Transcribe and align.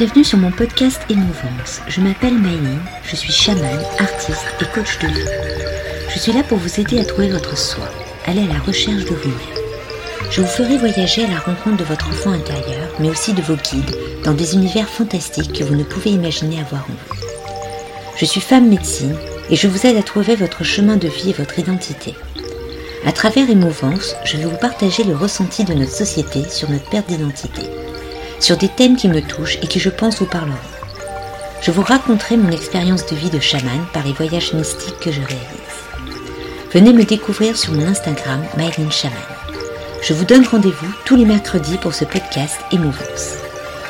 Bienvenue 0.00 0.24
sur 0.24 0.38
mon 0.38 0.50
podcast 0.50 0.98
Émouvance. 1.10 1.82
Je 1.86 2.00
m'appelle 2.00 2.32
Maïline, 2.32 2.80
je 3.04 3.16
suis 3.16 3.34
chamane, 3.34 3.84
artiste 3.98 4.46
et 4.62 4.64
coach 4.74 4.98
de 4.98 5.08
vie. 5.08 5.28
Je 6.08 6.18
suis 6.18 6.32
là 6.32 6.42
pour 6.42 6.56
vous 6.56 6.80
aider 6.80 6.98
à 7.00 7.04
trouver 7.04 7.28
votre 7.28 7.58
soi, 7.58 7.84
aller 8.24 8.44
à 8.44 8.54
la 8.54 8.60
recherche 8.60 9.04
de 9.04 9.14
vous-même. 9.14 9.36
Je 10.30 10.40
vous 10.40 10.46
ferai 10.46 10.78
voyager 10.78 11.26
à 11.26 11.28
la 11.28 11.38
rencontre 11.38 11.76
de 11.76 11.84
votre 11.84 12.08
enfant 12.08 12.30
intérieur, 12.30 12.88
mais 12.98 13.10
aussi 13.10 13.34
de 13.34 13.42
vos 13.42 13.56
guides, 13.56 13.94
dans 14.24 14.32
des 14.32 14.54
univers 14.54 14.88
fantastiques 14.88 15.52
que 15.52 15.64
vous 15.64 15.76
ne 15.76 15.84
pouvez 15.84 16.12
imaginer 16.12 16.60
avoir 16.60 16.84
en 16.84 16.94
vous. 16.94 17.20
Je 18.16 18.24
suis 18.24 18.40
femme 18.40 18.70
médecine 18.70 19.18
et 19.50 19.56
je 19.56 19.68
vous 19.68 19.86
aide 19.86 19.98
à 19.98 20.02
trouver 20.02 20.34
votre 20.34 20.64
chemin 20.64 20.96
de 20.96 21.08
vie 21.08 21.28
et 21.28 21.34
votre 21.34 21.58
identité. 21.58 22.14
À 23.04 23.12
travers 23.12 23.50
Émouvance, 23.50 24.16
je 24.24 24.38
vais 24.38 24.46
vous 24.46 24.56
partager 24.56 25.04
le 25.04 25.14
ressenti 25.14 25.64
de 25.64 25.74
notre 25.74 25.92
société 25.92 26.48
sur 26.48 26.70
notre 26.70 26.88
perte 26.88 27.08
d'identité 27.08 27.64
sur 28.40 28.56
des 28.56 28.68
thèmes 28.68 28.96
qui 28.96 29.08
me 29.08 29.20
touchent 29.20 29.58
et 29.62 29.66
qui 29.66 29.78
je 29.78 29.90
pense 29.90 30.18
vous 30.18 30.26
parleront. 30.26 30.56
Je 31.62 31.70
vous 31.70 31.82
raconterai 31.82 32.36
mon 32.36 32.50
expérience 32.50 33.06
de 33.06 33.14
vie 33.14 33.30
de 33.30 33.38
chaman 33.38 33.86
par 33.92 34.04
les 34.04 34.12
voyages 34.12 34.54
mystiques 34.54 34.98
que 35.00 35.12
je 35.12 35.20
réalise. 35.20 35.70
Venez 36.72 36.92
me 36.92 37.04
découvrir 37.04 37.56
sur 37.56 37.72
mon 37.72 37.86
Instagram, 37.86 38.42
Myline. 38.56 38.90
Je 40.02 40.14
vous 40.14 40.24
donne 40.24 40.46
rendez-vous 40.46 40.92
tous 41.04 41.16
les 41.16 41.26
mercredis 41.26 41.76
pour 41.76 41.94
ce 41.94 42.06
podcast 42.06 42.56
Émouvance. 42.72 43.34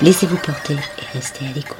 Laissez-vous 0.03 0.39
porter 0.39 0.75
et 0.75 1.17
restez 1.17 1.45
à 1.45 1.53
l'écoute. 1.55 1.77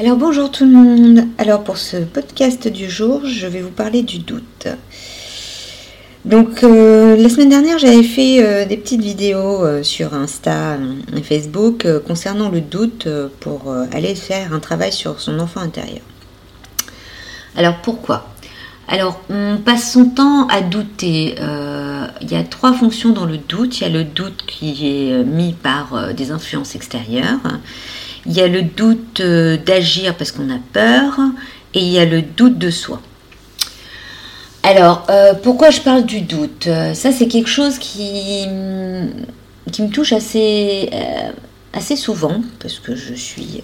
Alors 0.00 0.16
bonjour 0.16 0.50
tout 0.50 0.64
le 0.64 0.70
monde. 0.70 1.26
Alors 1.36 1.64
pour 1.64 1.76
ce 1.76 1.96
podcast 1.96 2.68
du 2.68 2.88
jour, 2.88 3.26
je 3.26 3.46
vais 3.46 3.60
vous 3.60 3.70
parler 3.70 4.02
du 4.02 4.20
doute. 4.20 4.68
Donc 6.28 6.62
euh, 6.62 7.16
la 7.16 7.30
semaine 7.30 7.48
dernière, 7.48 7.78
j'avais 7.78 8.02
fait 8.02 8.44
euh, 8.44 8.66
des 8.66 8.76
petites 8.76 9.00
vidéos 9.00 9.64
euh, 9.64 9.82
sur 9.82 10.12
Insta 10.12 10.76
et 11.16 11.22
Facebook 11.22 11.86
concernant 12.06 12.50
le 12.50 12.60
doute 12.60 13.08
pour 13.40 13.74
aller 13.92 14.14
faire 14.14 14.52
un 14.52 14.58
travail 14.58 14.92
sur 14.92 15.20
son 15.20 15.38
enfant 15.40 15.60
intérieur. 15.60 16.02
Alors 17.56 17.76
pourquoi? 17.78 18.28
Alors 18.88 19.22
on 19.30 19.56
passe 19.56 19.92
son 19.92 20.10
temps 20.10 20.46
à 20.48 20.60
douter. 20.60 21.36
Il 22.20 22.30
y 22.30 22.36
a 22.36 22.44
trois 22.44 22.74
fonctions 22.74 23.10
dans 23.10 23.24
le 23.24 23.38
doute. 23.38 23.80
Il 23.80 23.84
y 23.84 23.86
a 23.86 23.90
le 23.90 24.04
doute 24.04 24.44
qui 24.46 24.86
est 24.86 25.24
mis 25.24 25.54
par 25.54 26.12
des 26.14 26.30
influences 26.30 26.74
extérieures. 26.74 27.40
Il 28.26 28.32
y 28.32 28.40
a 28.42 28.48
le 28.48 28.62
doute 28.62 29.22
d'agir 29.22 30.14
parce 30.14 30.32
qu'on 30.32 30.50
a 30.50 30.58
peur. 30.72 31.18
Et 31.72 31.80
il 31.80 31.88
y 31.88 31.98
a 31.98 32.04
le 32.04 32.22
doute 32.22 32.58
de 32.58 32.70
soi. 32.70 33.00
Alors, 34.62 35.06
euh, 35.08 35.34
pourquoi 35.34 35.70
je 35.70 35.80
parle 35.80 36.04
du 36.04 36.20
doute? 36.20 36.66
Euh, 36.66 36.94
Ça, 36.94 37.12
c'est 37.12 37.28
quelque 37.28 37.48
chose 37.48 37.78
qui, 37.78 38.44
qui 39.72 39.82
me 39.82 39.88
touche 39.88 40.12
assez, 40.12 40.90
euh, 40.92 41.30
assez 41.72 41.96
souvent, 41.96 42.42
parce 42.60 42.78
que 42.78 42.94
je 42.94 43.14
suis 43.14 43.62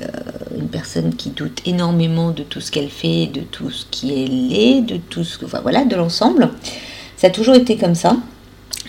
une 0.57 0.69
personne 0.69 1.15
qui 1.15 1.31
doute 1.31 1.61
énormément 1.67 2.31
de 2.31 2.43
tout 2.43 2.61
ce 2.61 2.71
qu'elle 2.71 2.89
fait, 2.89 3.27
de 3.27 3.41
tout 3.41 3.71
ce 3.71 3.85
qui 3.91 4.13
est 4.13 4.81
de 4.83 4.97
tout 4.97 5.25
ce 5.25 5.45
enfin, 5.45 5.61
voilà, 5.63 5.85
de 5.85 5.97
l'ensemble. 5.97 6.51
Ça 7.17 7.27
a 7.27 7.31
toujours 7.31 7.55
été 7.55 7.77
comme 7.77 7.95
ça. 7.95 8.17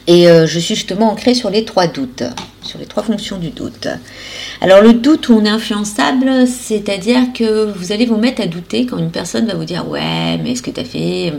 Et 0.07 0.25
je 0.25 0.59
suis 0.59 0.75
justement 0.75 1.11
ancrée 1.11 1.33
sur 1.33 1.49
les 1.49 1.65
trois 1.65 1.87
doutes, 1.87 2.23
sur 2.61 2.77
les 2.77 2.85
trois 2.85 3.01
fonctions 3.01 3.39
du 3.39 3.49
doute. 3.49 3.87
Alors 4.61 4.81
le 4.81 4.93
doute 4.93 5.29
où 5.29 5.33
on 5.33 5.45
est 5.45 5.49
influençable, 5.49 6.45
c'est-à-dire 6.47 7.33
que 7.33 7.71
vous 7.71 7.91
allez 7.91 8.05
vous 8.05 8.17
mettre 8.17 8.41
à 8.41 8.45
douter 8.45 8.85
quand 8.85 8.99
une 8.99 9.09
personne 9.09 9.47
va 9.47 9.55
vous 9.55 9.65
dire 9.65 9.87
ouais, 9.89 10.37
mais 10.43 10.51
est-ce 10.51 10.61
que 10.61 10.69
tu 10.69 10.79
as 10.79 10.85
fait? 10.85 11.33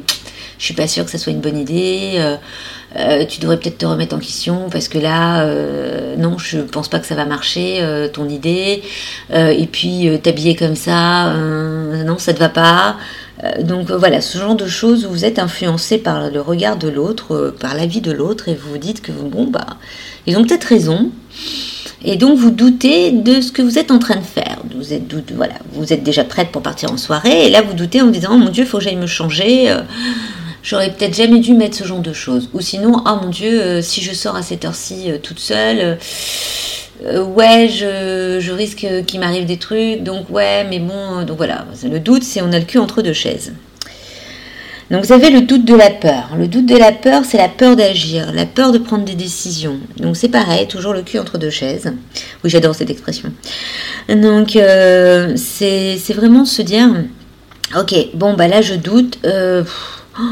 Je 0.59 0.65
suis 0.65 0.75
pas 0.75 0.87
sûre 0.87 1.05
que 1.05 1.11
ça 1.11 1.19
soit 1.19 1.33
une 1.33 1.41
bonne 1.41 1.59
idée. 1.59 2.13
Euh, 2.17 2.37
euh, 2.99 3.25
tu 3.27 3.41
devrais 3.41 3.59
peut-être 3.59 3.79
te 3.79 3.87
remettre 3.87 4.17
en 4.17 4.19
question 4.19 4.69
parce 4.71 4.89
que 4.89 4.99
là, 4.99 5.43
euh, 5.43 6.17
non, 6.17 6.39
je 6.39 6.59
pense 6.59 6.89
pas 6.89 6.99
que 6.99 7.07
ça 7.07 7.15
va 7.15 7.27
marcher, 7.27 7.83
ton 8.13 8.29
idée. 8.29 8.83
et 9.31 9.69
puis 9.71 10.09
t'habiller 10.23 10.57
comme 10.57 10.77
ça, 10.77 11.35
non, 11.35 12.19
ça 12.19 12.33
te 12.33 12.39
va 12.39 12.49
pas. 12.49 12.97
donc 13.61 13.91
voilà, 13.91 14.21
ce 14.21 14.39
genre 14.39 14.57
de 14.57 14.67
choses 14.67 15.05
où 15.05 15.11
vous 15.11 15.25
êtes 15.25 15.39
influencé 15.39 15.99
par 15.99 16.31
le 16.31 16.41
regard 16.41 16.77
de 16.77 16.89
l'autre, 16.89 17.55
par 17.61 17.75
l'avis 17.75 18.01
de 18.01 18.13
l'autre, 18.13 18.49
et 18.49 18.55
vous 18.55 18.71
vous 18.71 18.79
dites 18.79 19.03
que 19.03 19.13
bon 19.13 19.45
bah, 19.47 19.67
ils 20.27 20.37
ont 20.39 20.45
peut-être 20.45 20.65
raison. 20.65 21.11
Et 22.05 22.17
donc 22.17 22.39
vous 22.39 22.51
doutez 22.51 23.11
de 23.11 23.41
ce 23.41 23.53
que 23.53 23.63
vous 23.63 23.79
êtes 23.79 23.91
en 23.91 23.99
train 23.99 24.17
de 24.17 24.25
faire. 24.25 24.59
Vous 24.75 24.93
êtes, 24.93 25.13
voilà, 25.35 25.55
vous 25.73 25.93
êtes 25.93 26.03
déjà 26.03 26.25
prête 26.25 26.51
pour 26.51 26.63
partir 26.63 26.93
en 26.93 26.97
soirée, 26.97 27.47
et 27.47 27.51
là 27.51 27.63
vous 27.63 27.75
doutez 27.75 28.01
en 28.01 28.07
vous 28.07 28.13
disant 28.13 28.31
oh 28.33 28.39
mon 28.39 28.49
Dieu, 28.51 28.65
faut 28.65 28.79
que 28.79 28.85
j'aille 28.85 28.97
me 28.97 29.07
changer 29.07 29.75
j'aurais 30.67 30.91
peut-être 30.91 31.15
jamais 31.15 31.39
dû 31.39 31.55
mettre 31.55 31.77
ce 31.77 31.85
genre 31.85 32.01
de 32.01 32.13
choses. 32.13 32.51
Ou 32.53 32.61
sinon, 32.61 33.03
oh 33.07 33.19
mon 33.23 33.31
Dieu, 33.31 33.63
euh, 33.63 33.83
si 33.83 34.03
je 34.03 34.13
sors 34.13 34.37
à 34.37 34.43
cette 34.43 34.65
heure-ci 34.65 35.11
euh, 35.11 35.19
toute 35.23 35.39
seule, 35.39 35.97
euh, 37.05 37.25
ouais, 37.25 37.69
je, 37.69 38.51
risque 38.51 38.87
qu'il 39.07 39.21
m'arrive 39.21 39.47
des 39.47 39.59
trucs, 39.59 40.03
donc 40.03 40.29
ouais, 40.29 40.67
mais 40.69 40.81
bon, 40.81 41.23
donc 41.25 41.37
voilà. 41.37 41.65
Le 41.85 42.01
doute, 42.01 42.25
c'est 42.25 42.43
on 42.43 42.53
a 42.53 42.59
le 42.59 42.65
cul 42.65 42.79
entre 42.79 43.01
deux 43.01 43.13
chaises. 43.13 43.53
Donc 44.91 45.05
vous 45.05 45.13
avez 45.13 45.31
le 45.31 45.41
doute 45.41 45.65
de 45.65 45.75
la 45.75 45.91
peur. 45.91 46.31
Le 46.39 46.47
doute 46.47 46.67
de 46.67 46.77
la 46.77 46.93
peur, 46.93 47.23
c'est 47.25 47.39
la 47.39 47.49
peur 47.49 47.75
d'agir, 47.75 48.33
la 48.33 48.47
peur 48.47 48.71
de 48.71 48.79
prendre 48.79 49.05
des 49.05 49.17
décisions. 49.17 49.79
Donc 49.97 50.17
c'est 50.17 50.29
pareil, 50.29 50.69
toujours 50.69 50.93
le 50.93 51.03
cul 51.03 51.19
entre 51.19 51.39
deux 51.39 51.51
chaises. 51.51 51.93
Oui, 52.45 52.51
j'adore 52.51 52.75
cette 52.75 52.91
expression. 52.91 53.33
Donc 54.09 54.57
c'est 55.37 56.15
vraiment 56.15 56.45
se 56.45 56.63
dire, 56.63 56.89
ok, 57.77 57.95
bon 58.15 58.35
bah 58.35 58.47
là 58.47 58.63
je 58.63 58.75
doute. 58.75 59.19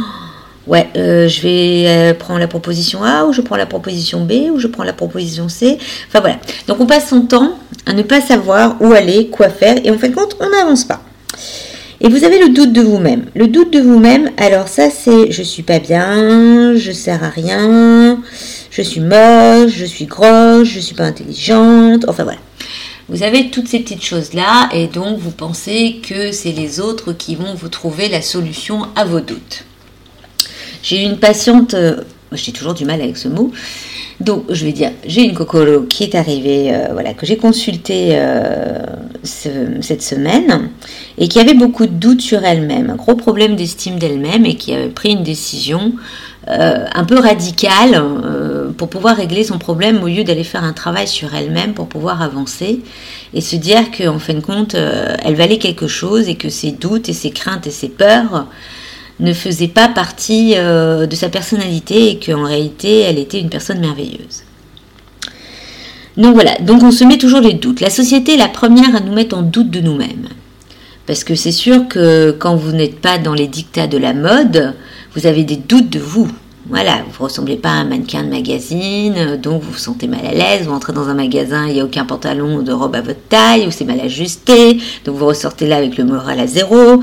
Ouais, 0.67 0.89
euh, 0.97 1.28
je 1.28 1.43
vais 1.43 1.84
euh, 1.87 2.15
prendre 2.15 2.41
la 2.41 2.49
proposition 2.49 3.05
A 3.05 3.27
ou 3.27 3.34
je 3.34 3.43
prends 3.43 3.56
la 3.56 3.67
proposition 3.67 4.25
B 4.25 4.50
ou 4.50 4.59
je 4.59 4.67
prends 4.67 4.83
la 4.83 4.95
proposition 4.95 5.50
C. 5.50 5.77
Enfin 6.09 6.21
voilà. 6.21 6.39
Donc 6.67 6.81
on 6.81 6.87
passe 6.87 7.11
son 7.11 7.22
temps 7.22 7.59
à 7.84 7.93
ne 7.93 8.03
pas 8.03 8.23
savoir 8.23 8.77
où 8.81 8.93
aller, 8.93 9.28
quoi 9.28 9.50
faire 9.50 9.77
et 9.84 9.91
en 9.91 9.99
fin 9.99 10.09
de 10.09 10.15
compte, 10.15 10.37
on 10.41 10.49
n'avance 10.49 10.84
pas. 10.84 11.03
Et 12.00 12.09
vous 12.09 12.25
avez 12.25 12.39
le 12.39 12.49
doute 12.49 12.73
de 12.73 12.81
vous-même. 12.81 13.27
Le 13.34 13.47
doute 13.47 13.75
de 13.75 13.81
vous-même, 13.81 14.31
alors 14.39 14.69
ça 14.69 14.89
c'est 14.89 15.31
je 15.31 15.43
suis 15.43 15.62
pas 15.62 15.81
bien, 15.81 16.75
je 16.77 16.93
sers 16.93 17.23
à 17.23 17.28
rien, 17.28 18.19
je 18.71 18.83
suis 18.83 19.00
moche, 19.00 19.73
je 19.77 19.84
suis 19.84 20.06
grosse, 20.06 20.69
je 20.69 20.81
suis 20.81 20.94
pas 20.94 21.05
intelligente, 21.05 22.06
enfin 22.09 22.25
voilà. 22.25 22.39
Vous 23.11 23.23
avez 23.23 23.50
toutes 23.50 23.69
ces 23.69 23.81
petites 23.81 24.05
choses-là 24.05 24.71
et 24.73 24.87
donc 24.87 25.19
vous 25.19 25.31
pensez 25.31 26.00
que 26.03 26.33
c'est 26.33 26.53
les 26.53 26.81
autres 26.81 27.12
qui 27.12 27.37
vont 27.37 27.55
vous 27.55 27.69
trouver 27.69 28.09
la 28.09 28.23
solution 28.23 28.87
à 28.97 29.05
vos 29.05 29.21
doutes. 29.21 29.67
J'ai 30.84 31.03
une 31.03 31.17
patiente, 31.17 31.72
euh, 31.72 31.97
j'ai 32.33 32.53
toujours 32.53 32.75
du 32.75 32.84
mal 32.84 33.00
avec 33.00 33.17
ce 33.17 33.27
mot, 33.27 33.50
donc 34.21 34.45
je 34.50 34.67
vais 34.67 34.72
dire, 34.72 34.91
j'ai 35.06 35.22
une 35.22 35.33
cocolo 35.33 35.84
qui 35.84 36.05
est 36.05 36.15
arrivée, 36.15 36.75
euh, 36.75 36.89
voilà, 36.93 37.15
que 37.15 37.25
j'ai 37.25 37.39
consultée 37.39 38.11
euh, 38.12 38.84
cette 39.23 40.03
semaine 40.03 40.69
et 41.17 41.28
qui 41.28 41.41
avait 41.41 41.55
beaucoup 41.55 41.87
de 41.87 41.93
doutes 41.93 42.21
sur 42.21 42.44
elle-même, 42.44 42.91
un 42.91 42.97
gros 42.97 43.15
problème 43.15 43.56
d'estime 43.56 43.99
d'elle-même 43.99 44.44
et 44.44 44.56
qui 44.56 44.75
avait 44.75 44.89
pris 44.89 45.12
une 45.12 45.23
décision 45.23 45.94
un 46.47 47.05
peu 47.05 47.19
radicale 47.19 48.05
pour 48.77 48.91
pouvoir 48.91 49.17
régler 49.17 49.44
son 49.44 49.56
problème 49.56 50.03
au 50.03 50.09
lieu 50.09 50.25
d'aller 50.25 50.44
faire 50.44 50.62
un 50.62 50.75
travail 50.75 51.09
sur 51.09 51.34
elle-même 51.34 51.73
pour 51.73 51.87
pouvoir 51.87 52.21
avancer 52.21 52.81
et 53.33 53.41
se 53.41 53.56
dire 53.56 53.91
qu'en 53.91 54.19
fin 54.19 54.34
de 54.34 54.41
compte, 54.41 54.75
elle 54.75 55.37
valait 55.37 55.56
quelque 55.56 55.87
chose 55.87 56.28
et 56.28 56.34
que 56.34 56.50
ses 56.50 56.73
doutes 56.73 57.09
et 57.09 57.15
ses 57.15 57.31
craintes 57.31 57.67
et 57.67 57.71
ses 57.71 57.89
peurs 57.89 58.47
ne 59.20 59.32
faisait 59.32 59.69
pas 59.69 59.88
partie 59.88 60.54
euh, 60.56 61.06
de 61.06 61.14
sa 61.14 61.28
personnalité 61.28 62.10
et 62.10 62.19
qu'en 62.19 62.44
réalité 62.44 63.00
elle 63.00 63.19
était 63.19 63.41
une 63.41 63.50
personne 63.50 63.80
merveilleuse. 63.80 64.44
Donc 66.16 66.34
voilà, 66.34 66.56
donc 66.60 66.82
on 66.82 66.91
se 66.91 67.04
met 67.04 67.19
toujours 67.19 67.41
les 67.41 67.54
doutes. 67.54 67.80
La 67.80 67.91
société 67.91 68.34
est 68.34 68.38
la 68.38 68.48
première 68.48 68.94
à 68.94 69.00
nous 69.00 69.12
mettre 69.12 69.36
en 69.36 69.42
doute 69.42 69.70
de 69.70 69.80
nous-mêmes. 69.80 70.28
Parce 71.06 71.25
que 71.25 71.34
c'est 71.34 71.52
sûr 71.52 71.88
que 71.88 72.30
quand 72.38 72.56
vous 72.56 72.72
n'êtes 72.72 73.00
pas 73.00 73.19
dans 73.19 73.34
les 73.34 73.48
dictats 73.48 73.88
de 73.88 73.98
la 73.98 74.14
mode, 74.14 74.75
vous 75.14 75.26
avez 75.26 75.44
des 75.44 75.56
doutes 75.56 75.91
de 75.91 75.98
vous. 75.98 76.31
Voilà, 76.66 77.02
vous 77.11 77.22
ne 77.22 77.28
ressemblez 77.28 77.56
pas 77.56 77.69
à 77.69 77.72
un 77.72 77.84
mannequin 77.84 78.22
de 78.22 78.31
magazine, 78.31 79.37
donc 79.37 79.61
vous 79.61 79.72
vous 79.72 79.78
sentez 79.78 80.06
mal 80.06 80.25
à 80.25 80.32
l'aise, 80.32 80.66
vous 80.66 80.72
entrez 80.72 80.94
dans 80.94 81.11
un 81.11 81.14
magasin, 81.14 81.66
il 81.66 81.75
n'y 81.75 81.81
a 81.81 81.84
aucun 81.84 82.06
pantalon 82.06 82.62
de 82.62 82.72
robe 82.72 82.96
à 82.96 83.02
votre 83.02 83.20
taille, 83.28 83.66
ou 83.66 83.70
c'est 83.70 83.84
mal 83.84 84.00
ajusté, 84.00 84.78
donc 85.05 85.16
vous 85.16 85.26
ressortez 85.26 85.66
là 85.66 85.76
avec 85.76 85.99
le 85.99 86.05
moral 86.05 86.40
à 86.40 86.46
zéro. 86.46 87.02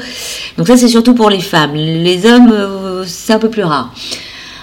Donc 0.57 0.67
ça 0.67 0.77
c'est 0.77 0.87
surtout 0.87 1.13
pour 1.13 1.29
les 1.29 1.39
femmes. 1.39 1.75
Les 1.75 2.25
hommes, 2.25 2.51
euh, 2.51 3.03
c'est 3.05 3.33
un 3.33 3.39
peu 3.39 3.51
plus 3.51 3.63
rare. 3.63 3.93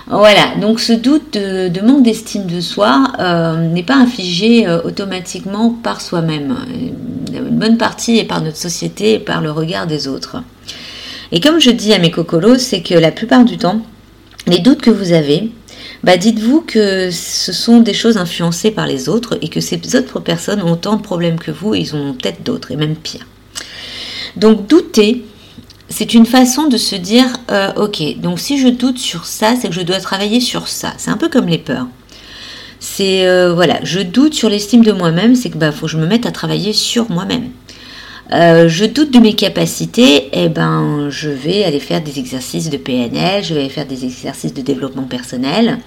Voilà, 0.08 0.56
donc 0.60 0.80
ce 0.80 0.94
doute 0.94 1.34
de, 1.34 1.80
manque 1.80 2.02
d'estime 2.02 2.46
de 2.46 2.60
soi 2.60 3.12
euh, 3.20 3.68
n'est 3.68 3.84
pas 3.84 3.96
infligé 3.96 4.66
euh, 4.66 4.80
automatiquement 4.82 5.70
par 5.70 6.00
soi-même. 6.00 6.56
Une 7.32 7.58
bonne 7.58 7.76
partie 7.76 8.18
est 8.18 8.24
par 8.24 8.42
notre 8.42 8.56
société 8.56 9.14
et 9.14 9.18
par 9.20 9.42
le 9.42 9.52
regard 9.52 9.86
des 9.86 10.08
autres. 10.08 10.42
Et 11.30 11.38
comme 11.38 11.60
je 11.60 11.70
dis 11.70 11.92
à 11.92 12.00
mes 12.00 12.10
cocolos, 12.10 12.58
c'est 12.58 12.80
que 12.80 12.94
la 12.94 13.12
plupart 13.12 13.44
du 13.44 13.58
temps, 13.58 13.82
les 14.48 14.58
doutes 14.58 14.80
que 14.80 14.90
vous 14.90 15.12
avez, 15.12 15.50
bah 16.02 16.16
dites-vous 16.16 16.62
que 16.62 17.10
ce 17.10 17.52
sont 17.52 17.80
des 17.80 17.94
choses 17.94 18.16
influencées 18.16 18.70
par 18.70 18.86
les 18.86 19.08
autres 19.08 19.38
et 19.42 19.48
que 19.48 19.60
ces 19.60 19.80
autres 19.96 20.20
personnes 20.20 20.62
ont 20.62 20.72
autant 20.72 20.96
de 20.96 21.02
problèmes 21.02 21.38
que 21.38 21.50
vous 21.50 21.74
et 21.74 21.80
ils 21.80 21.94
ont 21.94 22.14
peut-être 22.14 22.42
d'autres 22.42 22.70
et 22.70 22.76
même 22.76 22.96
pire. 22.96 23.26
Donc 24.36 24.66
douter, 24.66 25.24
c'est 25.88 26.14
une 26.14 26.26
façon 26.26 26.68
de 26.68 26.76
se 26.76 26.94
dire 26.94 27.26
euh, 27.50 27.72
ok, 27.76 28.20
donc 28.20 28.38
si 28.38 28.58
je 28.58 28.68
doute 28.68 28.98
sur 28.98 29.26
ça, 29.26 29.54
c'est 29.60 29.68
que 29.68 29.74
je 29.74 29.82
dois 29.82 30.00
travailler 30.00 30.40
sur 30.40 30.68
ça. 30.68 30.94
C'est 30.98 31.10
un 31.10 31.16
peu 31.16 31.28
comme 31.28 31.46
les 31.46 31.58
peurs. 31.58 31.86
C'est 32.80 33.26
euh, 33.26 33.52
voilà, 33.52 33.80
je 33.82 34.00
doute 34.00 34.34
sur 34.34 34.48
l'estime 34.48 34.84
de 34.84 34.92
moi-même, 34.92 35.34
c'est 35.34 35.50
que 35.50 35.58
bah 35.58 35.72
faut 35.72 35.86
que 35.86 35.92
je 35.92 35.98
me 35.98 36.06
mette 36.06 36.26
à 36.26 36.30
travailler 36.30 36.72
sur 36.72 37.10
moi-même. 37.10 37.50
Euh, 38.30 38.68
je 38.68 38.84
doute 38.84 39.10
de 39.10 39.20
mes 39.20 39.32
capacités, 39.32 40.28
eh 40.32 40.50
ben 40.50 41.08
je 41.08 41.30
vais 41.30 41.64
aller 41.64 41.80
faire 41.80 42.02
des 42.02 42.18
exercices 42.18 42.68
de 42.68 42.76
PNL, 42.76 43.42
je 43.42 43.54
vais 43.54 43.60
aller 43.60 43.68
faire 43.70 43.86
des 43.86 44.04
exercices 44.04 44.52
de 44.52 44.60
développement 44.60 45.04
personnel 45.04 45.78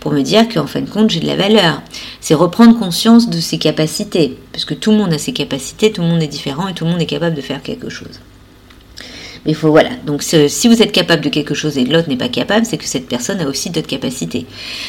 pour 0.00 0.10
me 0.12 0.22
dire 0.22 0.48
qu'en 0.48 0.66
fin 0.66 0.80
de 0.80 0.88
compte 0.88 1.10
j'ai 1.10 1.20
de 1.20 1.26
la 1.26 1.36
valeur. 1.36 1.82
C'est 2.20 2.32
reprendre 2.32 2.78
conscience 2.78 3.28
de 3.28 3.38
ses 3.40 3.58
capacités, 3.58 4.38
parce 4.52 4.64
que 4.64 4.72
tout 4.72 4.90
le 4.90 4.96
monde 4.96 5.12
a 5.12 5.18
ses 5.18 5.34
capacités, 5.34 5.92
tout 5.92 6.00
le 6.00 6.08
monde 6.08 6.22
est 6.22 6.28
différent 6.28 6.66
et 6.66 6.72
tout 6.72 6.86
le 6.86 6.90
monde 6.90 7.02
est 7.02 7.06
capable 7.06 7.36
de 7.36 7.42
faire 7.42 7.62
quelque 7.62 7.90
chose. 7.90 8.20
Mais 9.44 9.52
faut 9.52 9.70
voilà. 9.70 9.90
Donc 10.06 10.22
si 10.22 10.68
vous 10.68 10.80
êtes 10.80 10.92
capable 10.92 11.22
de 11.22 11.28
quelque 11.28 11.52
chose 11.52 11.76
et 11.76 11.84
l'autre 11.84 12.08
n'est 12.08 12.16
pas 12.16 12.28
capable, 12.28 12.64
c'est 12.64 12.78
que 12.78 12.86
cette 12.86 13.08
personne 13.08 13.40
a 13.40 13.46
aussi 13.46 13.68
d'autres 13.68 13.86
capacités. 13.86 14.46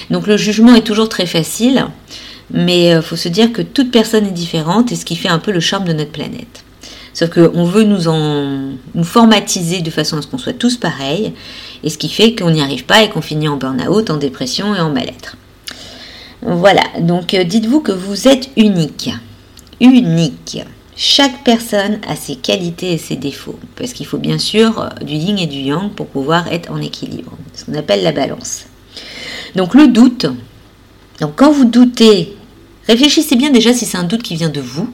Donc 0.10 0.26
le 0.26 0.38
jugement 0.38 0.74
est 0.74 0.86
toujours 0.86 1.10
très 1.10 1.26
facile, 1.26 1.86
mais 2.50 2.86
il 2.86 2.94
euh, 2.94 3.02
faut 3.02 3.18
se 3.18 3.28
dire 3.30 3.52
que 3.52 3.62
toute 3.62 3.92
personne 3.92 4.26
est 4.26 4.32
différente 4.32 4.94
et 4.94 4.96
ce 4.96 5.04
qui 5.04 5.18
fait 5.18 5.28
un 5.28 5.40
peu 5.40 5.52
le 5.52 5.60
charme 5.60 5.86
de 5.86 5.94
notre 5.94 6.12
planète. 6.12 6.64
Sauf 7.14 7.30
qu'on 7.30 7.64
veut 7.64 7.84
nous, 7.84 8.08
en, 8.08 8.72
nous 8.96 9.04
formatiser 9.04 9.82
de 9.82 9.92
façon 9.92 10.18
à 10.18 10.22
ce 10.22 10.28
qu'on 10.28 10.38
soit 10.38 10.54
tous 10.54 10.78
pareils, 10.78 11.34
et 11.84 11.90
ce 11.90 11.98
qui 11.98 12.10
fait 12.10 12.36
qu'on 12.36 12.52
n'y 12.52 12.62
arrive 12.62 12.86
pas 12.86 13.04
et 13.04 13.10
qu'on 13.10 13.22
finit 13.22 13.48
en 13.48 13.58
burn-out, 13.58 14.10
en 14.10 14.18
dépression 14.18 14.74
et 14.76 14.80
en 14.80 14.90
mal-être. 14.90 15.38
Voilà, 16.42 16.84
donc 17.00 17.34
euh, 17.34 17.44
dites-vous 17.44 17.82
que 17.82 17.92
vous 17.92 18.28
êtes 18.28 18.50
unique. 18.58 19.12
Unique. 19.80 20.60
Chaque 20.96 21.44
personne 21.44 22.00
a 22.08 22.16
ses 22.16 22.36
qualités 22.36 22.94
et 22.94 22.98
ses 22.98 23.16
défauts, 23.16 23.60
parce 23.76 23.94
qu'il 23.94 24.06
faut 24.06 24.18
bien 24.18 24.38
sûr 24.38 24.80
euh, 24.80 24.90
du 25.04 25.14
yin 25.14 25.38
et 25.38 25.48
du 25.48 25.60
yang 25.60 25.92
pour 25.92 26.08
pouvoir 26.08 26.52
être 26.52 26.72
en 26.72 26.82
équilibre, 26.82 27.32
ce 27.54 27.66
qu'on 27.66 27.76
appelle 27.76 28.04
la 28.04 28.12
balance. 28.12 28.66
Donc 29.56 29.76
le 29.76 29.88
doute, 29.88 30.26
donc 31.22 31.34
quand 31.36 31.52
vous 31.52 31.66
doutez, 31.66 32.36
réfléchissez 32.88 33.36
bien 33.36 33.50
déjà 33.50 33.74
si 33.74 33.86
c'est 33.86 33.98
un 33.98 34.04
doute 34.04 34.24
qui 34.24 34.36
vient 34.36 34.50
de 34.50 34.62
vous, 34.62 34.92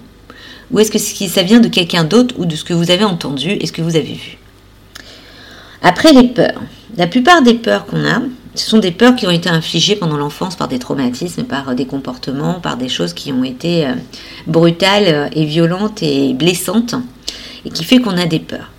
ou 0.71 0.79
est-ce 0.79 0.91
que 0.91 0.99
ça 0.99 1.43
vient 1.43 1.59
de 1.59 1.67
quelqu'un 1.67 2.03
d'autre 2.03 2.35
ou 2.37 2.45
de 2.45 2.55
ce 2.55 2.63
que 2.63 2.73
vous 2.73 2.91
avez 2.91 3.03
entendu 3.03 3.51
et 3.51 3.65
ce 3.65 3.71
que 3.71 3.81
vous 3.81 3.95
avez 3.95 4.13
vu 4.13 4.37
Après 5.81 6.13
les 6.13 6.27
peurs. 6.27 6.61
La 6.97 7.07
plupart 7.07 7.41
des 7.41 7.53
peurs 7.53 7.85
qu'on 7.85 8.05
a, 8.05 8.21
ce 8.55 8.69
sont 8.69 8.79
des 8.79 8.91
peurs 8.91 9.15
qui 9.15 9.27
ont 9.27 9.31
été 9.31 9.49
infligées 9.49 9.95
pendant 9.95 10.17
l'enfance 10.17 10.55
par 10.55 10.67
des 10.67 10.79
traumatismes, 10.79 11.43
par 11.43 11.75
des 11.75 11.85
comportements, 11.85 12.59
par 12.59 12.77
des 12.77 12.89
choses 12.89 13.13
qui 13.13 13.31
ont 13.31 13.43
été 13.43 13.85
euh, 13.85 13.93
brutales 14.47 15.07
euh, 15.07 15.29
et 15.33 15.45
violentes 15.45 16.01
et 16.01 16.33
blessantes, 16.33 16.95
et 17.65 17.69
qui 17.69 17.83
fait 17.83 17.99
qu'on 17.99 18.17
a 18.17 18.25
des 18.25 18.39
peurs. 18.39 18.71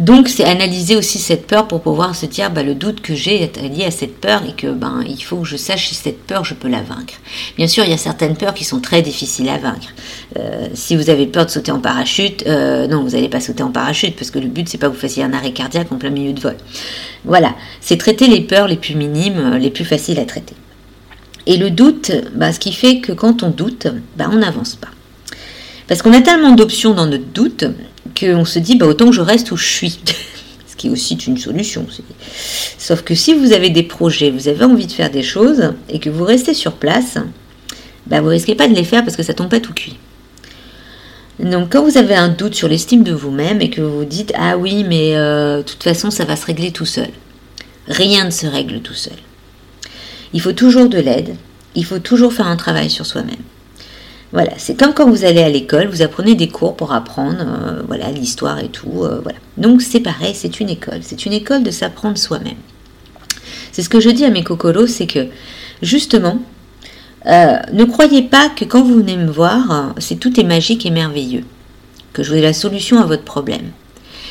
Donc 0.00 0.28
c'est 0.28 0.44
analyser 0.44 0.96
aussi 0.96 1.18
cette 1.18 1.46
peur 1.46 1.68
pour 1.68 1.82
pouvoir 1.82 2.16
se 2.16 2.24
dire 2.24 2.50
bah, 2.50 2.62
le 2.62 2.74
doute 2.74 3.02
que 3.02 3.14
j'ai 3.14 3.42
est 3.42 3.58
lié 3.68 3.84
à 3.84 3.90
cette 3.90 4.18
peur 4.18 4.42
et 4.48 4.54
que 4.54 4.72
ben 4.72 5.04
il 5.06 5.22
faut 5.22 5.36
que 5.36 5.46
je 5.46 5.58
sache 5.58 5.88
si 5.88 5.94
cette 5.94 6.22
peur 6.22 6.42
je 6.42 6.54
peux 6.54 6.68
la 6.68 6.80
vaincre. 6.80 7.14
Bien 7.58 7.68
sûr 7.68 7.84
il 7.84 7.90
y 7.90 7.92
a 7.92 7.98
certaines 7.98 8.34
peurs 8.34 8.54
qui 8.54 8.64
sont 8.64 8.80
très 8.80 9.02
difficiles 9.02 9.50
à 9.50 9.58
vaincre. 9.58 9.88
Euh, 10.38 10.68
si 10.72 10.96
vous 10.96 11.10
avez 11.10 11.26
peur 11.26 11.44
de 11.44 11.50
sauter 11.50 11.70
en 11.70 11.80
parachute, 11.80 12.44
euh, 12.46 12.86
non 12.86 13.02
vous 13.02 13.10
n'allez 13.10 13.28
pas 13.28 13.40
sauter 13.40 13.62
en 13.62 13.72
parachute 13.72 14.16
parce 14.16 14.30
que 14.30 14.38
le 14.38 14.48
but 14.48 14.70
c'est 14.70 14.78
pas 14.78 14.88
que 14.88 14.94
vous 14.94 14.98
fassiez 14.98 15.22
un 15.22 15.34
arrêt 15.34 15.52
cardiaque 15.52 15.92
en 15.92 15.96
plein 15.96 16.08
milieu 16.08 16.32
de 16.32 16.40
vol. 16.40 16.56
Voilà, 17.26 17.54
c'est 17.82 17.98
traiter 17.98 18.26
les 18.26 18.40
peurs 18.40 18.68
les 18.68 18.76
plus 18.76 18.94
minimes, 18.94 19.52
euh, 19.52 19.58
les 19.58 19.70
plus 19.70 19.84
faciles 19.84 20.18
à 20.18 20.24
traiter. 20.24 20.54
Et 21.46 21.58
le 21.58 21.70
doute, 21.70 22.10
bah, 22.34 22.54
ce 22.54 22.58
qui 22.58 22.72
fait 22.72 23.00
que 23.00 23.12
quand 23.12 23.42
on 23.42 23.50
doute, 23.50 23.86
bah, 24.16 24.30
on 24.32 24.36
n'avance 24.36 24.76
pas. 24.76 24.88
Parce 25.88 26.00
qu'on 26.02 26.12
a 26.12 26.20
tellement 26.20 26.52
d'options 26.52 26.94
dans 26.94 27.06
notre 27.06 27.26
doute 27.26 27.64
qu'on 28.18 28.44
se 28.44 28.58
dit 28.58 28.76
bah, 28.76 28.86
autant 28.86 29.06
que 29.06 29.12
je 29.12 29.20
reste 29.20 29.50
où 29.52 29.56
je 29.56 29.66
suis. 29.66 29.98
Ce 30.66 30.76
qui 30.76 30.86
est 30.86 30.90
aussi 30.90 31.14
une 31.14 31.36
solution. 31.36 31.86
Sauf 32.78 33.02
que 33.02 33.14
si 33.14 33.34
vous 33.34 33.52
avez 33.52 33.68
des 33.68 33.82
projets, 33.82 34.30
vous 34.30 34.48
avez 34.48 34.64
envie 34.64 34.86
de 34.86 34.92
faire 34.92 35.10
des 35.10 35.22
choses 35.22 35.74
et 35.90 35.98
que 35.98 36.08
vous 36.08 36.24
restez 36.24 36.54
sur 36.54 36.72
place, 36.72 37.18
bah, 38.06 38.22
vous 38.22 38.28
risquez 38.28 38.54
pas 38.54 38.66
de 38.66 38.74
les 38.74 38.84
faire 38.84 39.04
parce 39.04 39.16
que 39.16 39.22
ça 39.22 39.34
tombe 39.34 39.50
pas 39.50 39.60
tout 39.60 39.74
cuit. 39.74 39.98
Donc 41.42 41.72
quand 41.72 41.82
vous 41.82 41.96
avez 41.96 42.14
un 42.14 42.28
doute 42.28 42.54
sur 42.54 42.68
l'estime 42.68 43.02
de 43.02 43.12
vous-même 43.12 43.62
et 43.62 43.70
que 43.70 43.80
vous 43.80 44.04
dites 44.04 44.32
ah 44.36 44.58
oui 44.58 44.84
mais 44.86 45.16
euh, 45.16 45.58
de 45.58 45.62
toute 45.62 45.82
façon 45.82 46.10
ça 46.10 46.24
va 46.24 46.36
se 46.36 46.44
régler 46.44 46.70
tout 46.70 46.84
seul. 46.84 47.08
Rien 47.88 48.24
ne 48.24 48.30
se 48.30 48.46
règle 48.46 48.80
tout 48.80 48.94
seul. 48.94 49.16
Il 50.32 50.40
faut 50.40 50.52
toujours 50.52 50.88
de 50.88 50.98
l'aide, 50.98 51.34
il 51.74 51.84
faut 51.84 51.98
toujours 51.98 52.32
faire 52.32 52.46
un 52.46 52.56
travail 52.56 52.90
sur 52.90 53.06
soi-même. 53.06 53.36
Voilà, 54.32 54.52
c'est 54.58 54.78
comme 54.78 54.94
quand 54.94 55.10
vous 55.10 55.24
allez 55.24 55.42
à 55.42 55.48
l'école, 55.48 55.88
vous 55.88 56.02
apprenez 56.02 56.36
des 56.36 56.46
cours 56.48 56.76
pour 56.76 56.92
apprendre, 56.92 57.40
euh, 57.40 57.82
voilà, 57.88 58.12
l'histoire 58.12 58.60
et 58.60 58.68
tout, 58.68 59.02
euh, 59.02 59.20
voilà. 59.22 59.38
Donc 59.56 59.82
c'est 59.82 59.98
pareil, 59.98 60.34
c'est 60.34 60.60
une 60.60 60.68
école, 60.68 61.00
c'est 61.02 61.26
une 61.26 61.32
école 61.32 61.64
de 61.64 61.72
s'apprendre 61.72 62.16
soi-même. 62.16 62.54
C'est 63.72 63.82
ce 63.82 63.88
que 63.88 63.98
je 63.98 64.08
dis 64.08 64.24
à 64.24 64.30
mes 64.30 64.44
cocolos, 64.44 64.86
c'est 64.86 65.08
que 65.08 65.26
justement, 65.82 66.38
euh, 67.26 67.56
ne 67.72 67.84
croyez 67.84 68.22
pas 68.22 68.48
que 68.50 68.64
quand 68.64 68.82
vous 68.82 68.98
venez 68.98 69.16
me 69.16 69.30
voir, 69.30 69.94
c'est 69.98 70.20
tout 70.20 70.38
est 70.38 70.44
magique 70.44 70.86
et 70.86 70.90
merveilleux, 70.90 71.44
que 72.12 72.22
je 72.22 72.30
vous 72.30 72.36
ai 72.36 72.42
la 72.42 72.52
solution 72.52 73.00
à 73.00 73.06
votre 73.06 73.24
problème, 73.24 73.72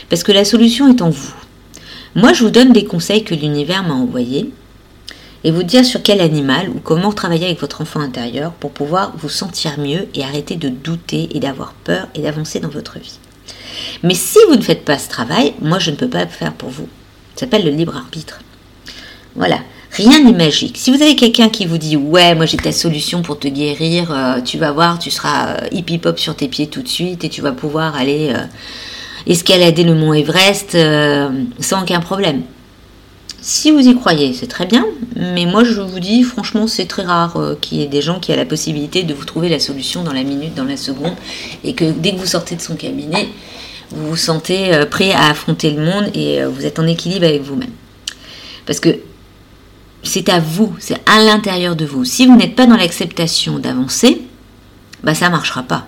parce 0.09 0.23
que 0.23 0.31
la 0.31 0.45
solution 0.45 0.87
est 0.87 1.01
en 1.01 1.09
vous. 1.09 1.33
Moi, 2.15 2.31
je 2.31 2.43
vous 2.43 2.51
donne 2.51 2.71
des 2.71 2.85
conseils 2.85 3.25
que 3.25 3.35
l'univers 3.35 3.83
m'a 3.83 3.95
envoyés, 3.95 4.51
et 5.43 5.51
vous 5.51 5.63
dire 5.63 5.85
sur 5.85 6.03
quel 6.03 6.21
animal 6.21 6.69
ou 6.69 6.79
comment 6.79 7.11
travailler 7.11 7.45
avec 7.45 7.61
votre 7.61 7.81
enfant 7.81 7.99
intérieur 7.99 8.51
pour 8.51 8.71
pouvoir 8.71 9.13
vous 9.17 9.29
sentir 9.29 9.79
mieux 9.79 10.07
et 10.13 10.23
arrêter 10.23 10.55
de 10.55 10.69
douter 10.69 11.29
et 11.33 11.39
d'avoir 11.39 11.73
peur 11.73 12.07
et 12.15 12.21
d'avancer 12.21 12.59
dans 12.59 12.69
votre 12.69 12.99
vie. 12.99 13.19
Mais 14.03 14.13
si 14.15 14.39
vous 14.49 14.55
ne 14.55 14.61
faites 14.61 14.85
pas 14.85 14.97
ce 14.97 15.09
travail, 15.09 15.53
moi 15.61 15.79
je 15.79 15.91
ne 15.91 15.95
peux 15.95 16.09
pas 16.09 16.23
le 16.23 16.29
faire 16.29 16.53
pour 16.53 16.69
vous. 16.69 16.87
Ça 17.35 17.41
s'appelle 17.41 17.65
le 17.65 17.71
libre 17.71 17.95
arbitre. 17.95 18.39
Voilà. 19.35 19.59
Rien 19.91 20.23
n'est 20.23 20.33
magique. 20.33 20.77
Si 20.77 20.91
vous 20.91 21.01
avez 21.01 21.15
quelqu'un 21.15 21.49
qui 21.49 21.65
vous 21.65 21.77
dit 21.79 21.97
ouais, 21.97 22.35
moi 22.35 22.45
j'ai 22.45 22.57
ta 22.57 22.71
solution 22.71 23.21
pour 23.21 23.39
te 23.39 23.47
guérir, 23.47 24.11
euh, 24.11 24.39
tu 24.41 24.57
vas 24.57 24.71
voir, 24.71 24.99
tu 24.99 25.09
seras 25.09 25.55
euh, 25.55 25.67
hip 25.71 26.05
hop 26.05 26.19
sur 26.19 26.35
tes 26.35 26.47
pieds 26.47 26.67
tout 26.67 26.83
de 26.83 26.87
suite 26.87 27.23
et 27.23 27.29
tu 27.29 27.41
vas 27.41 27.53
pouvoir 27.53 27.95
aller 27.95 28.31
euh, 28.35 28.43
escalader 29.25 29.83
le 29.83 29.95
mont 29.95 30.13
Everest 30.13 30.77
sans 31.59 31.81
aucun 31.81 32.01
problème. 32.01 32.43
Si 33.41 33.71
vous 33.71 33.87
y 33.87 33.95
croyez, 33.95 34.33
c'est 34.33 34.47
très 34.47 34.65
bien, 34.65 34.85
mais 35.15 35.45
moi 35.45 35.63
je 35.63 35.79
vous 35.79 35.99
dis 35.99 36.23
franchement 36.23 36.67
c'est 36.67 36.87
très 36.87 37.03
rare 37.03 37.37
euh, 37.37 37.55
qu'il 37.55 37.77
y 37.77 37.83
ait 37.83 37.87
des 37.87 38.01
gens 38.01 38.19
qui 38.19 38.33
aient 38.33 38.35
la 38.35 38.45
possibilité 38.45 39.03
de 39.03 39.13
vous 39.13 39.23
trouver 39.23 39.47
la 39.47 39.59
solution 39.59 40.03
dans 40.03 40.11
la 40.11 40.23
minute, 40.23 40.55
dans 40.55 40.65
la 40.65 40.75
seconde, 40.75 41.13
et 41.63 41.73
que 41.73 41.89
dès 41.89 42.11
que 42.11 42.17
vous 42.17 42.25
sortez 42.25 42.55
de 42.55 42.61
son 42.61 42.75
cabinet, 42.75 43.29
vous 43.91 44.09
vous 44.09 44.17
sentez 44.17 44.73
euh, 44.73 44.85
prêt 44.85 45.11
à 45.13 45.29
affronter 45.29 45.71
le 45.71 45.81
monde 45.81 46.11
et 46.13 46.41
euh, 46.41 46.49
vous 46.49 46.65
êtes 46.65 46.79
en 46.79 46.87
équilibre 46.87 47.25
avec 47.25 47.41
vous-même. 47.41 47.71
Parce 48.65 48.81
que 48.81 48.99
c'est 50.03 50.27
à 50.27 50.39
vous, 50.39 50.75
c'est 50.79 50.97
à 51.05 51.23
l'intérieur 51.23 51.77
de 51.77 51.85
vous. 51.85 52.03
Si 52.03 52.25
vous 52.25 52.35
n'êtes 52.35 52.55
pas 52.55 52.65
dans 52.65 52.77
l'acceptation 52.77 53.57
d'avancer, 53.57 54.21
bah 55.03 55.15
ça 55.15 55.29
marchera 55.29 55.63
pas. 55.63 55.87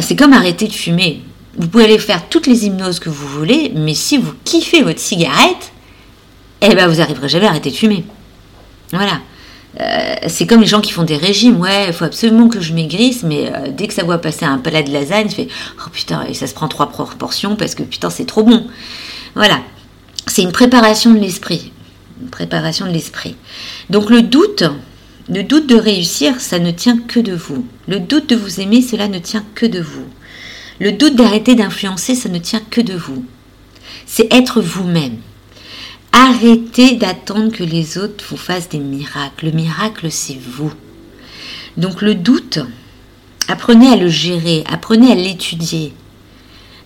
c'est 0.00 0.16
comme 0.16 0.32
arrêter 0.32 0.68
de 0.68 0.72
fumer. 0.72 1.22
Vous 1.56 1.68
pouvez 1.68 1.84
aller 1.84 1.98
faire 1.98 2.28
toutes 2.28 2.46
les 2.46 2.66
hypnoses 2.66 2.98
que 2.98 3.10
vous 3.10 3.28
voulez, 3.28 3.72
mais 3.74 3.94
si 3.94 4.16
vous 4.16 4.32
kiffez 4.44 4.82
votre 4.82 5.00
cigarette, 5.00 5.72
eh 6.62 6.74
ben 6.74 6.86
vous 6.88 7.00
arriverez 7.00 7.28
jamais 7.28 7.46
à 7.46 7.50
arrêter 7.50 7.70
de 7.70 7.76
fumer. 7.76 8.04
Voilà. 8.92 9.20
Euh, 9.80 10.14
c'est 10.28 10.46
comme 10.46 10.62
les 10.62 10.66
gens 10.66 10.80
qui 10.80 10.92
font 10.92 11.02
des 11.02 11.16
régimes, 11.16 11.60
ouais, 11.60 11.88
il 11.88 11.92
faut 11.92 12.06
absolument 12.06 12.48
que 12.48 12.60
je 12.60 12.72
maigrisse, 12.72 13.22
mais 13.22 13.52
euh, 13.52 13.70
dès 13.70 13.88
que 13.88 13.94
ça 13.94 14.04
voit 14.04 14.18
passer 14.18 14.46
un 14.46 14.58
plat 14.58 14.82
de 14.82 14.90
lasagne, 14.90 15.28
je 15.28 15.34
fais 15.34 15.48
oh 15.78 15.90
putain, 15.92 16.24
et 16.26 16.32
ça 16.34 16.46
se 16.46 16.54
prend 16.54 16.66
trois 16.68 16.88
proportions 16.88 17.56
parce 17.56 17.74
que 17.74 17.82
putain, 17.82 18.08
c'est 18.08 18.24
trop 18.24 18.42
bon. 18.42 18.66
Voilà. 19.34 19.60
C'est 20.26 20.42
une 20.42 20.52
préparation 20.52 21.12
de 21.12 21.18
l'esprit. 21.18 21.72
Une 22.22 22.30
préparation 22.30 22.86
de 22.86 22.92
l'esprit. 22.92 23.36
Donc 23.90 24.08
le 24.08 24.22
doute, 24.22 24.64
le 25.28 25.42
doute 25.42 25.66
de 25.66 25.76
réussir, 25.76 26.40
ça 26.40 26.58
ne 26.58 26.70
tient 26.70 26.96
que 26.96 27.20
de 27.20 27.34
vous. 27.34 27.66
Le 27.86 28.00
doute 28.00 28.30
de 28.30 28.36
vous 28.36 28.60
aimer, 28.60 28.80
cela 28.80 29.08
ne 29.08 29.18
tient 29.18 29.44
que 29.54 29.66
de 29.66 29.80
vous. 29.80 30.06
Le 30.80 30.92
doute 30.92 31.16
d'arrêter 31.16 31.54
d'influencer, 31.54 32.14
ça 32.14 32.28
ne 32.28 32.38
tient 32.38 32.62
que 32.70 32.80
de 32.80 32.94
vous. 32.94 33.24
C'est 34.06 34.32
être 34.32 34.62
vous-même. 34.62 35.16
Arrêtez 36.18 36.96
d'attendre 36.96 37.52
que 37.52 37.62
les 37.62 37.98
autres 37.98 38.24
vous 38.30 38.38
fassent 38.38 38.70
des 38.70 38.78
miracles. 38.78 39.44
Le 39.44 39.52
miracle, 39.52 40.10
c'est 40.10 40.38
vous. 40.40 40.72
Donc 41.76 42.00
le 42.00 42.14
doute, 42.14 42.58
apprenez 43.48 43.88
à 43.88 43.96
le 43.96 44.08
gérer, 44.08 44.64
apprenez 44.66 45.12
à 45.12 45.14
l'étudier. 45.14 45.92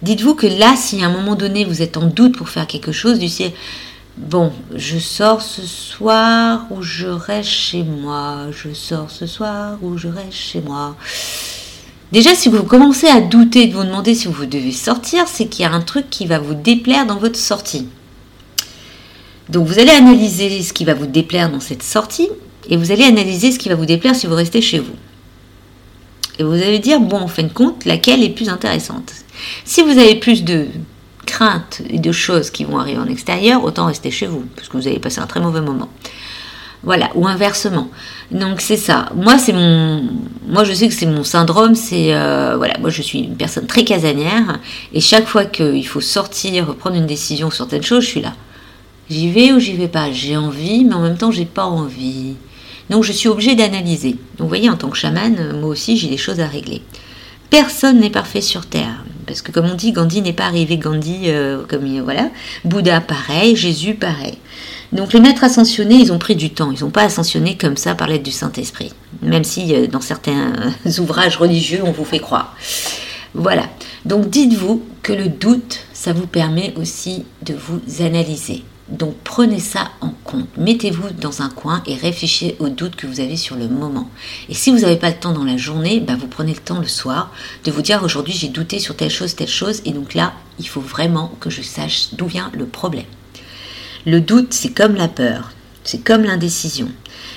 Dites-vous 0.02 0.34
que 0.34 0.49
là, 0.49 0.75
si 0.75 1.00
à 1.00 1.06
un 1.06 1.12
moment 1.12 1.37
donné 1.37 1.64
vous 1.64 1.80
êtes 1.80 1.96
en 1.96 2.06
doute 2.06 2.37
pour 2.37 2.49
faire 2.49 2.66
quelque 2.66 2.90
chose, 2.90 3.20
du 3.20 3.28
ciel, 3.28 3.52
bon, 4.16 4.52
je 4.75 4.99
sors 4.99 5.42
ce 5.42 5.62
soir 5.62 6.66
ou 6.72 6.82
je 6.82 7.06
reste 7.06 7.50
chez 7.50 7.84
moi, 7.84 8.49
je 8.50 8.75
sors 8.75 9.12
ce 9.12 9.28
soir 9.28 9.78
ou 9.80 9.96
je 9.96 10.08
reste 10.08 10.32
chez 10.32 10.60
moi. 10.60 10.96
Déjà, 12.10 12.34
si 12.34 12.49
vous 12.49 12.64
commencez 12.64 13.06
à 13.06 13.20
douter, 13.20 13.68
de 13.68 13.75
vous 13.76 13.84
demander 13.84 14.16
si 14.16 14.26
vous 14.26 14.44
devez 14.44 14.72
sortir, 14.72 15.28
c'est 15.28 15.46
qu'il 15.46 15.62
y 15.62 15.68
a 15.68 15.72
un 15.72 15.82
truc 15.82 16.10
qui 16.10 16.26
va 16.26 16.40
vous 16.40 16.54
déplaire 16.54 17.06
dans 17.06 17.18
votre 17.18 17.38
sortie. 17.38 17.87
Donc 19.50 19.66
vous 19.66 19.78
allez 19.78 19.90
analyser 19.90 20.62
ce 20.62 20.73
qui 20.73 20.85
va 20.85 20.95
vous 20.95 21.07
déplaire 21.07 21.50
dans 21.50 21.61
cette 21.61 21.83
sortie 21.83 22.28
et 22.69 22.76
vous 22.76 22.92
allez 22.92 23.04
analyser 23.04 23.50
ce 23.50 23.59
qui 23.59 23.69
va 23.69 23.75
vous 23.75 23.87
déplaire 23.87 24.14
si 24.14 24.26
vous 24.26 24.35
restez 24.37 24.61
chez 24.61 24.78
vous. 24.78 24.95
Et 26.38 26.42
vous 26.42 26.54
allez 26.54 26.78
dire, 26.78 27.00
bon, 27.00 27.19
en 27.19 27.28
fin 27.28 27.42
de 27.42 27.52
compte, 27.52 27.85
laquelle 27.85 28.23
est 28.23 28.30
plus 28.30 28.49
intéressante? 28.49 29.12
Si 29.64 29.83
vous 29.83 29.99
avez 29.99 30.14
plus 30.14 30.45
de 30.45 30.69
craintes 31.26 31.83
et 31.90 31.99
de 31.99 32.12
choses 32.12 32.50
qui 32.50 32.64
vont 32.64 32.78
arriver 32.78 32.99
en 32.99 33.07
extérieur, 33.07 33.64
autant 33.64 33.87
rester 33.87 34.11
chez 34.11 34.26
vous, 34.26 34.45
parce 34.57 34.69
que 34.69 34.76
vous 34.76 34.87
allez 34.87 34.99
passer 34.99 35.21
un 35.21 35.26
très 35.26 35.40
mauvais 35.40 35.61
moment. 35.61 35.88
Voilà, 36.83 37.11
ou 37.14 37.26
inversement. 37.26 37.90
Donc 38.30 38.62
c'est 38.62 38.78
ça. 38.78 39.11
Moi, 39.14 39.37
c'est 39.37 39.52
mon, 39.52 40.02
moi 40.49 40.64
je 40.64 40.73
sais 40.73 40.88
que 40.88 40.95
c'est 40.95 41.04
mon 41.04 41.25
syndrome. 41.25 41.75
C'est 41.75 42.14
euh, 42.14 42.57
voilà, 42.57 42.78
moi 42.78 42.88
je 42.88 43.02
suis 43.02 43.19
une 43.19 43.37
personne 43.37 43.66
très 43.66 43.85
casanière 43.85 44.61
et 44.95 45.00
chaque 45.00 45.26
fois 45.26 45.45
qu'il 45.45 45.87
faut 45.87 46.00
sortir, 46.00 46.75
prendre 46.76 46.97
une 46.97 47.07
décision 47.07 47.50
sur 47.50 47.64
certaines 47.64 47.83
choses, 47.83 48.04
je 48.04 48.09
suis 48.09 48.23
là. 48.23 48.33
J'y 49.10 49.28
vais 49.28 49.52
ou 49.52 49.58
j'y 49.58 49.74
vais 49.74 49.88
pas? 49.88 50.12
J'ai 50.12 50.36
envie, 50.36 50.84
mais 50.84 50.94
en 50.94 51.02
même 51.02 51.18
temps 51.18 51.32
j'ai 51.32 51.44
pas 51.44 51.64
envie. 51.64 52.36
Donc 52.90 53.02
je 53.02 53.10
suis 53.10 53.28
obligée 53.28 53.56
d'analyser. 53.56 54.10
Donc 54.10 54.42
vous 54.42 54.48
voyez, 54.48 54.70
en 54.70 54.76
tant 54.76 54.88
que 54.88 54.96
chaman, 54.96 55.58
moi 55.58 55.70
aussi 55.70 55.96
j'ai 55.96 56.08
des 56.08 56.16
choses 56.16 56.38
à 56.38 56.46
régler. 56.46 56.82
Personne 57.50 57.98
n'est 57.98 58.10
parfait 58.10 58.40
sur 58.40 58.66
Terre. 58.66 59.04
Parce 59.26 59.42
que 59.42 59.50
comme 59.50 59.66
on 59.66 59.74
dit, 59.74 59.90
Gandhi 59.90 60.22
n'est 60.22 60.32
pas 60.32 60.46
arrivé 60.46 60.76
Gandhi 60.76 61.22
euh, 61.26 61.62
comme 61.68 61.86
voilà. 62.02 62.30
Bouddha 62.64 63.00
pareil, 63.00 63.56
Jésus 63.56 63.94
pareil. 63.94 64.38
Donc 64.92 65.12
les 65.12 65.20
maîtres 65.20 65.42
ascensionnés, 65.42 65.96
ils 65.96 66.12
ont 66.12 66.18
pris 66.18 66.36
du 66.36 66.50
temps. 66.50 66.70
Ils 66.70 66.84
n'ont 66.84 66.90
pas 66.90 67.02
ascensionné 67.02 67.56
comme 67.56 67.76
ça 67.76 67.96
par 67.96 68.06
l'aide 68.06 68.22
du 68.22 68.32
Saint-Esprit. 68.32 68.92
Même 69.22 69.44
si 69.44 69.74
euh, 69.74 69.88
dans 69.88 70.00
certains 70.00 70.52
ouvrages 70.98 71.36
religieux, 71.36 71.80
on 71.84 71.90
vous 71.90 72.04
fait 72.04 72.20
croire. 72.20 72.56
Voilà. 73.34 73.64
Donc 74.04 74.30
dites-vous 74.30 74.84
que 75.02 75.12
le 75.12 75.28
doute, 75.28 75.80
ça 75.92 76.12
vous 76.12 76.28
permet 76.28 76.74
aussi 76.76 77.24
de 77.42 77.54
vous 77.54 77.80
analyser. 78.04 78.62
Donc 78.90 79.14
prenez 79.23 79.61
ça 79.61 79.92
en 80.00 80.12
compte. 80.25 80.49
Mettez-vous 80.56 81.11
dans 81.11 81.42
un 81.42 81.49
coin 81.49 81.82
et 81.87 81.94
réfléchissez 81.94 82.56
aux 82.59 82.68
doutes 82.68 82.97
que 82.97 83.06
vous 83.06 83.20
avez 83.20 83.37
sur 83.37 83.56
le 83.56 83.68
moment. 83.68 84.11
Et 84.49 84.54
si 84.54 84.70
vous 84.70 84.80
n'avez 84.80 84.97
pas 84.97 85.11
le 85.11 85.16
temps 85.16 85.32
dans 85.32 85.44
la 85.44 85.56
journée, 85.56 86.00
bah, 86.00 86.16
vous 86.18 86.26
prenez 86.26 86.52
le 86.52 86.59
temps 86.59 86.80
le 86.80 86.88
soir 86.88 87.32
de 87.64 87.70
vous 87.70 87.82
dire 87.82 88.02
aujourd'hui 88.02 88.35
j'ai 88.35 88.49
douté 88.49 88.80
sur 88.80 88.97
telle 88.97 89.11
chose, 89.11 89.37
telle 89.37 89.49
chose. 89.49 89.80
Et 89.85 89.92
donc 89.92 90.14
là, 90.14 90.32
il 90.59 90.66
faut 90.66 90.80
vraiment 90.80 91.32
que 91.40 91.50
je 91.50 91.62
sache 91.62 92.14
d'où 92.14 92.26
vient 92.26 92.50
le 92.52 92.66
problème. 92.66 93.04
Le 94.06 94.20
doute, 94.20 94.52
c'est 94.52 94.73
comme 94.73 94.94
la 94.97 95.09
peur, 95.09 95.52
c'est 95.85 96.02
comme 96.02 96.25
l'indécision. 96.25 96.88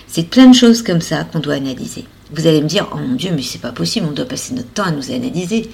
C'est 0.07 0.29
plein 0.29 0.47
de 0.47 0.55
choses 0.55 0.81
comme 0.81 1.01
ça 1.01 1.23
qu'on 1.23 1.39
doit 1.39 1.55
analyser. 1.55 2.05
Vous 2.31 2.47
allez 2.47 2.61
me 2.61 2.67
dire, 2.67 2.87
oh 2.93 2.97
mon 2.97 3.15
Dieu, 3.15 3.31
mais 3.35 3.41
c'est 3.43 3.61
pas 3.61 3.71
possible, 3.71 4.07
on 4.09 4.13
doit 4.13 4.25
passer 4.25 4.55
notre 4.55 4.69
temps 4.69 4.85
à 4.85 4.91
nous 4.91 5.11
analyser. 5.11 5.69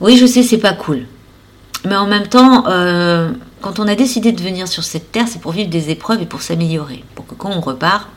Oui, 0.00 0.18
je 0.18 0.26
sais, 0.26 0.42
c'est 0.42 0.58
pas 0.58 0.74
cool. 0.74 1.06
Mais 1.88 1.96
en 1.96 2.06
même 2.06 2.26
temps, 2.26 2.64
euh, 2.68 3.30
quand 3.62 3.78
on 3.80 3.88
a 3.88 3.94
décidé 3.94 4.32
de 4.32 4.42
venir 4.42 4.68
sur 4.68 4.84
cette 4.84 5.10
terre, 5.10 5.26
c'est 5.26 5.40
pour 5.40 5.52
vivre 5.52 5.70
des 5.70 5.88
épreuves 5.88 6.20
et 6.20 6.26
pour 6.26 6.42
s'améliorer. 6.42 7.02
Pour 7.14 7.26
que 7.26 7.34
quand 7.34 7.50
on 7.50 7.60
repart, 7.60 8.08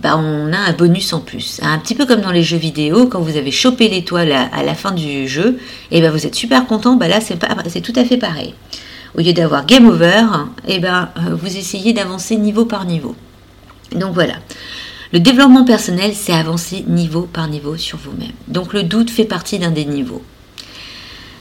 bah, 0.00 0.16
on 0.18 0.52
a 0.52 0.58
un 0.58 0.72
bonus 0.72 1.12
en 1.12 1.20
plus. 1.20 1.60
Un 1.62 1.78
petit 1.78 1.94
peu 1.94 2.04
comme 2.04 2.20
dans 2.20 2.32
les 2.32 2.42
jeux 2.42 2.56
vidéo, 2.56 3.06
quand 3.06 3.20
vous 3.20 3.36
avez 3.36 3.52
chopé 3.52 3.88
l'étoile 3.88 4.32
à, 4.32 4.62
la 4.64 4.74
fin 4.74 4.90
du 4.90 5.28
jeu, 5.28 5.58
et 5.92 6.00
ben 6.00 6.10
vous 6.10 6.26
êtes 6.26 6.34
super 6.34 6.66
content, 6.66 6.96
bah 6.96 7.06
là 7.06 7.20
c'est, 7.20 7.80
tout 7.80 7.92
à 7.94 8.04
fait 8.04 8.16
pareil. 8.16 8.54
Au 9.16 9.20
lieu 9.20 9.32
d'avoir 9.32 9.66
game 9.66 9.86
over, 9.86 10.24
et 10.66 10.80
ben 10.80 11.08
euh, 11.18 11.36
vous 11.40 11.56
essayez 11.56 11.92
d'avancer 11.92 12.36
niveau 12.36 12.64
par 12.64 12.86
niveau. 12.86 13.14
Donc 13.94 14.14
voilà. 14.14 14.34
Le 15.12 15.20
développement 15.20 15.64
personnel, 15.64 16.10
c'est 16.12 16.32
avancer 16.32 16.84
niveau 16.88 17.22
par 17.22 17.46
niveau 17.46 17.76
sur 17.76 17.98
vous-même. 17.98 18.32
Donc 18.48 18.72
le 18.72 18.82
doute 18.82 19.10
fait 19.10 19.24
partie 19.24 19.60
d'un 19.60 19.70
des 19.70 19.84
niveaux. 19.84 20.22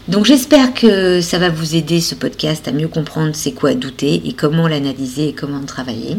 Donc 0.07 0.25
j'espère 0.25 0.73
que 0.75 1.19
ça 1.19 1.39
va 1.39 1.49
vous 1.49 1.75
aider 1.75 1.99
ce 1.99 2.13
podcast 2.13 2.67
à 2.67 2.71
mieux 2.71 2.87
comprendre 2.87 3.31
c'est 3.33 3.53
quoi 3.53 3.73
douter 3.73 4.21
et 4.25 4.33
comment 4.33 4.67
l'analyser 4.67 5.29
et 5.29 5.33
comment 5.33 5.61
travailler. 5.61 6.17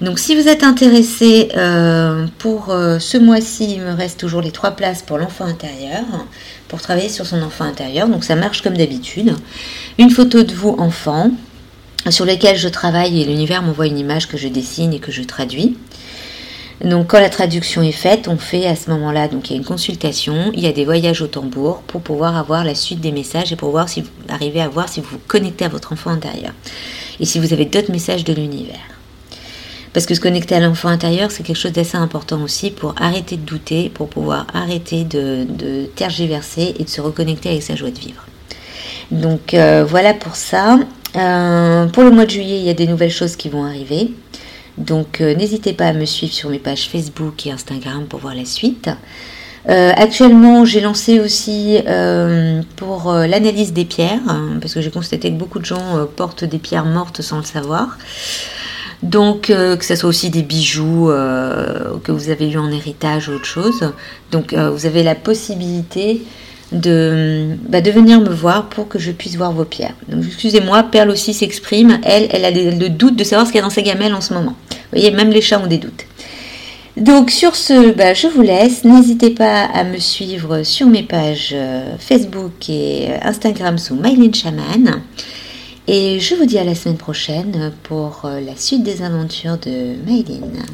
Donc 0.00 0.18
si 0.18 0.34
vous 0.34 0.48
êtes 0.48 0.62
intéressé 0.62 1.50
euh, 1.58 2.26
pour 2.38 2.70
euh, 2.70 2.98
ce 2.98 3.18
mois-ci, 3.18 3.74
il 3.74 3.82
me 3.82 3.92
reste 3.92 4.18
toujours 4.18 4.40
les 4.40 4.50
trois 4.50 4.70
places 4.70 5.02
pour 5.02 5.18
l'enfant 5.18 5.44
intérieur, 5.44 6.04
pour 6.68 6.80
travailler 6.80 7.10
sur 7.10 7.26
son 7.26 7.42
enfant 7.42 7.64
intérieur. 7.64 8.08
Donc 8.08 8.24
ça 8.24 8.34
marche 8.34 8.62
comme 8.62 8.78
d'habitude. 8.78 9.34
Une 9.98 10.08
photo 10.08 10.42
de 10.42 10.54
vous 10.54 10.74
enfant 10.78 11.30
sur 12.08 12.24
lesquelles 12.24 12.56
je 12.56 12.68
travaille 12.68 13.20
et 13.20 13.26
l'univers 13.26 13.62
m'envoie 13.62 13.88
une 13.88 13.98
image 13.98 14.26
que 14.26 14.38
je 14.38 14.48
dessine 14.48 14.94
et 14.94 15.00
que 15.00 15.12
je 15.12 15.22
traduis. 15.22 15.76
Donc 16.84 17.08
quand 17.08 17.20
la 17.20 17.28
traduction 17.28 17.82
est 17.82 17.92
faite, 17.92 18.26
on 18.26 18.38
fait 18.38 18.66
à 18.66 18.74
ce 18.74 18.88
moment-là, 18.90 19.28
donc 19.28 19.50
il 19.50 19.52
y 19.52 19.56
a 19.56 19.58
une 19.58 19.66
consultation, 19.66 20.50
il 20.54 20.60
y 20.60 20.66
a 20.66 20.72
des 20.72 20.86
voyages 20.86 21.20
au 21.20 21.26
tambour 21.26 21.82
pour 21.86 22.00
pouvoir 22.00 22.36
avoir 22.36 22.64
la 22.64 22.74
suite 22.74 23.00
des 23.00 23.12
messages 23.12 23.52
et 23.52 23.56
pour 23.56 23.70
voir 23.70 23.88
si 23.90 24.00
vous 24.00 24.08
arrivez 24.30 24.62
à 24.62 24.68
voir 24.68 24.88
si 24.88 25.00
vous 25.00 25.08
vous 25.12 25.20
connectez 25.28 25.66
à 25.66 25.68
votre 25.68 25.92
enfant 25.92 26.10
intérieur 26.10 26.52
et 27.20 27.26
si 27.26 27.38
vous 27.38 27.52
avez 27.52 27.66
d'autres 27.66 27.92
messages 27.92 28.24
de 28.24 28.32
l'univers. 28.32 28.78
Parce 29.92 30.06
que 30.06 30.14
se 30.14 30.20
connecter 30.20 30.54
à 30.54 30.60
l'enfant 30.60 30.88
intérieur, 30.88 31.30
c'est 31.30 31.42
quelque 31.42 31.58
chose 31.58 31.72
d'assez 31.72 31.96
important 31.96 32.40
aussi 32.42 32.70
pour 32.70 32.94
arrêter 32.96 33.36
de 33.36 33.42
douter, 33.42 33.90
pour 33.92 34.08
pouvoir 34.08 34.46
arrêter 34.54 35.04
de, 35.04 35.86
tergiverser 35.96 36.76
et 36.78 36.84
de 36.84 36.88
se 36.88 37.00
reconnecter 37.00 37.50
avec 37.50 37.62
sa 37.62 37.74
joie 37.74 37.90
de 37.90 37.98
vivre. 37.98 38.24
Donc 39.10 39.52
euh, 39.52 39.84
voilà 39.86 40.14
pour 40.14 40.36
ça. 40.36 40.78
Euh, 41.16 41.86
pour 41.86 42.04
le 42.04 42.10
mois 42.12 42.24
de 42.24 42.30
juillet, 42.30 42.58
il 42.58 42.64
y 42.64 42.70
a 42.70 42.74
des 42.74 42.86
nouvelles 42.86 43.10
choses 43.10 43.34
qui 43.34 43.48
vont 43.48 43.64
arriver. 43.64 44.12
Donc 44.78 45.20
euh, 45.20 45.34
n'hésitez 45.34 45.72
pas 45.72 45.86
à 45.86 45.92
me 45.92 46.04
suivre 46.04 46.32
sur 46.32 46.50
mes 46.50 46.58
pages 46.58 46.88
Facebook 46.88 47.46
et 47.46 47.52
Instagram 47.52 48.06
pour 48.08 48.20
voir 48.20 48.34
la 48.34 48.44
suite. 48.44 48.90
Euh, 49.68 49.92
actuellement, 49.94 50.64
j'ai 50.64 50.80
lancé 50.80 51.20
aussi 51.20 51.78
euh, 51.86 52.62
pour 52.76 53.12
l'analyse 53.12 53.74
des 53.74 53.84
pierres, 53.84 54.20
hein, 54.26 54.58
parce 54.60 54.72
que 54.72 54.80
j'ai 54.80 54.90
constaté 54.90 55.30
que 55.30 55.36
beaucoup 55.36 55.58
de 55.58 55.66
gens 55.66 56.06
portent 56.16 56.44
des 56.44 56.58
pierres 56.58 56.86
mortes 56.86 57.20
sans 57.20 57.36
le 57.36 57.44
savoir. 57.44 57.98
Donc, 59.02 59.42
que 59.46 59.84
ce 59.84 59.96
soit 59.96 60.08
aussi 60.08 60.28
des 60.28 60.42
bijoux 60.42 61.10
que 62.04 62.12
vous 62.12 62.28
avez 62.30 62.50
eu 62.50 62.58
en 62.58 62.70
héritage 62.70 63.28
ou 63.28 63.32
autre 63.32 63.46
chose. 63.46 63.92
Donc, 64.30 64.54
vous 64.54 64.86
avez 64.86 65.02
la 65.02 65.14
possibilité 65.14 66.22
de, 66.72 67.56
bah, 67.68 67.80
de 67.80 67.90
venir 67.90 68.20
me 68.20 68.30
voir 68.30 68.68
pour 68.68 68.88
que 68.88 68.98
je 68.98 69.10
puisse 69.10 69.36
voir 69.36 69.52
vos 69.52 69.64
pierres. 69.64 69.94
Donc 70.08 70.24
excusez-moi, 70.26 70.84
Perle 70.84 71.10
aussi 71.10 71.34
s'exprime. 71.34 72.00
Elle, 72.04 72.28
elle 72.30 72.44
a 72.44 72.50
le 72.50 72.88
doute 72.88 73.16
de 73.16 73.24
savoir 73.24 73.46
ce 73.46 73.52
qu'il 73.52 73.58
y 73.58 73.62
a 73.62 73.64
dans 73.64 73.70
ses 73.70 73.82
gamelles 73.82 74.14
en 74.14 74.20
ce 74.20 74.34
moment. 74.34 74.54
Vous 74.70 74.98
voyez, 74.98 75.10
même 75.10 75.30
les 75.30 75.40
chats 75.40 75.60
ont 75.60 75.66
des 75.66 75.78
doutes. 75.78 76.04
Donc 76.96 77.30
sur 77.30 77.56
ce, 77.56 77.92
bah, 77.92 78.14
je 78.14 78.26
vous 78.26 78.42
laisse. 78.42 78.84
N'hésitez 78.84 79.30
pas 79.30 79.64
à 79.64 79.84
me 79.84 79.98
suivre 79.98 80.62
sur 80.64 80.86
mes 80.86 81.02
pages 81.02 81.52
euh, 81.54 81.96
Facebook 81.98 82.68
et 82.68 83.08
euh, 83.10 83.18
Instagram 83.22 83.78
sous 83.78 83.94
Mylene 83.94 84.34
Shaman. 84.34 85.02
Et 85.86 86.20
je 86.20 86.34
vous 86.34 86.44
dis 86.44 86.58
à 86.58 86.64
la 86.64 86.74
semaine 86.74 86.98
prochaine 86.98 87.72
pour 87.84 88.22
euh, 88.24 88.40
la 88.40 88.56
suite 88.56 88.82
des 88.82 89.02
aventures 89.02 89.56
de 89.58 89.94
Mylene. 90.06 90.64